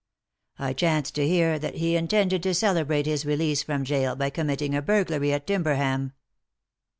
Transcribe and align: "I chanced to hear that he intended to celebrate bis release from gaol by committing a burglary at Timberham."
"I 0.57 0.73
chanced 0.73 1.13
to 1.13 1.27
hear 1.27 1.59
that 1.59 1.75
he 1.75 1.95
intended 1.95 2.41
to 2.41 2.55
celebrate 2.55 3.03
bis 3.05 3.23
release 3.23 3.61
from 3.61 3.83
gaol 3.83 4.15
by 4.15 4.31
committing 4.31 4.73
a 4.73 4.81
burglary 4.81 5.31
at 5.31 5.45
Timberham." 5.45 6.13